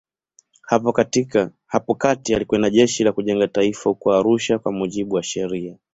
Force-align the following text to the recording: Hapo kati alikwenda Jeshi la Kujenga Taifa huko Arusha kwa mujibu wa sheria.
Hapo 1.67 1.95
kati 2.01 2.35
alikwenda 2.35 2.69
Jeshi 2.69 3.03
la 3.03 3.11
Kujenga 3.11 3.47
Taifa 3.47 3.89
huko 3.89 4.13
Arusha 4.13 4.59
kwa 4.59 4.71
mujibu 4.71 5.15
wa 5.15 5.23
sheria. 5.23 5.77